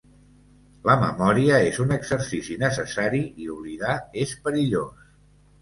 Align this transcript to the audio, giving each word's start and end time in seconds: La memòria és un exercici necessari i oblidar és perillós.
La 0.89 0.95
memòria 1.01 1.59
és 1.67 1.77
un 1.83 1.93
exercici 1.97 2.57
necessari 2.63 3.21
i 3.45 3.51
oblidar 3.59 3.95
és 4.27 4.37
perillós. 4.49 5.07